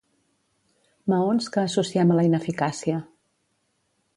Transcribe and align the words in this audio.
Maons 1.13 1.51
que 1.57 1.65
associem 1.65 2.15
a 2.15 2.17
la 2.21 2.25
ineficàcia. 2.31 2.99